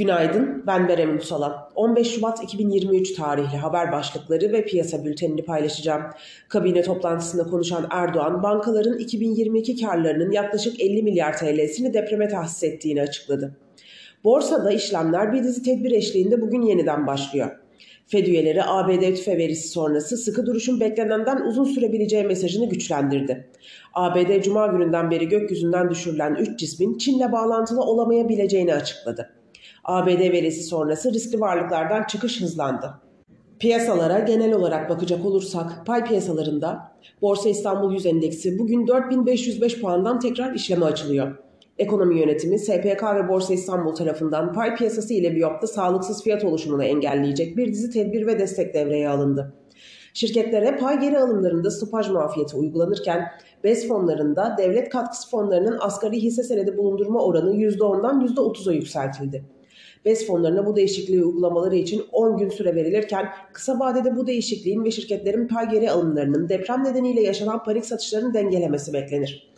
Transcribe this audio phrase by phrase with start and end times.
[0.00, 1.56] Günaydın, ben Berem Ünsalan.
[1.74, 6.02] 15 Şubat 2023 tarihli haber başlıkları ve piyasa bültenini paylaşacağım.
[6.48, 13.56] Kabine toplantısında konuşan Erdoğan, bankaların 2022 karlarının yaklaşık 50 milyar TL'sini depreme tahsis ettiğini açıkladı.
[14.24, 17.50] Borsada işlemler bir dizi tedbir eşliğinde bugün yeniden başlıyor.
[18.06, 23.48] Fed üyeleri ABD tüfe verisi sonrası sıkı duruşun beklenenden uzun sürebileceği mesajını güçlendirdi.
[23.94, 29.39] ABD Cuma gününden beri gökyüzünden düşürülen 3 cismin Çin'le bağlantılı olamayabileceğini açıkladı.
[29.84, 32.94] ABD verisi sonrası riskli varlıklardan çıkış hızlandı.
[33.58, 36.92] Piyasalara genel olarak bakacak olursak pay piyasalarında
[37.22, 41.36] Borsa İstanbul 100 endeksi bugün 4505 puandan tekrar işleme açılıyor.
[41.78, 47.56] Ekonomi yönetimi SPK ve Borsa İstanbul tarafından pay piyasası ile Biyop'ta sağlıksız fiyat oluşumunu engelleyecek
[47.56, 49.54] bir dizi tedbir ve destek devreye alındı.
[50.14, 53.24] Şirketlere pay geri alımlarında stopaj muafiyeti uygulanırken
[53.64, 59.44] BES fonlarında devlet katkısı fonlarının asgari hisse senedi bulundurma oranı %10'dan %30'a yükseltildi.
[60.04, 64.90] BES fonlarına bu değişikliği uygulamaları için 10 gün süre verilirken kısa vadede bu değişikliğin ve
[64.90, 69.50] şirketlerin pay geri alımlarının deprem nedeniyle yaşanan panik satışlarını dengelemesi beklenir.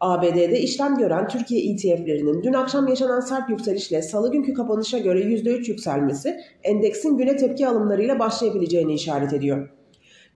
[0.00, 5.68] ABD'de işlem gören Türkiye ETF'lerinin dün akşam yaşanan sert yükselişle salı günkü kapanışa göre %3
[5.68, 9.81] yükselmesi endeksin güne tepki alımlarıyla başlayabileceğini işaret ediyor.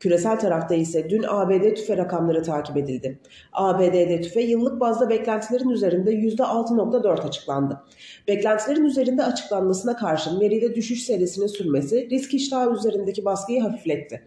[0.01, 3.19] Küresel tarafta ise dün ABD tüfe rakamları takip edildi.
[3.53, 7.83] ABD'de tüfe yıllık bazda beklentilerin üzerinde %6.4 açıklandı.
[8.29, 14.27] Beklentilerin üzerinde açıklanmasına karşın veride düşüş serisinin sürmesi risk iştahı üzerindeki baskıyı hafifletti.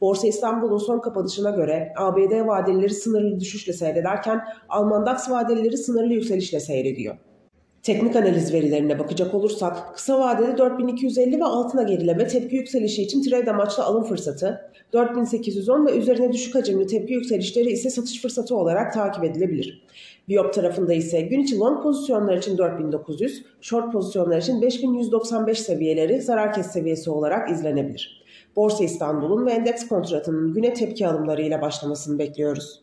[0.00, 6.60] Borsa İstanbul'un son kapanışına göre ABD vadelileri sınırlı düşüşle seyrederken Alman DAX vadelileri sınırlı yükselişle
[6.60, 7.16] seyrediyor.
[7.82, 13.50] Teknik analiz verilerine bakacak olursak kısa vadede 4250 ve altına gerileme tepki yükselişi için trade
[13.50, 19.24] amaçlı alım fırsatı, 4810 ve üzerine düşük hacimli tepki yükselişleri ise satış fırsatı olarak takip
[19.24, 19.82] edilebilir.
[20.28, 26.52] Biop tarafında ise gün içi long pozisyonlar için 4900, short pozisyonlar için 5195 seviyeleri zarar
[26.52, 28.24] kes seviyesi olarak izlenebilir.
[28.56, 32.78] Borsa İstanbul'un ve endeks kontratının güne tepki alımlarıyla başlamasını bekliyoruz.